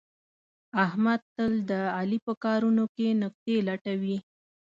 [0.85, 4.17] احمد تل د علي په کارونو کې نکتې لټوي.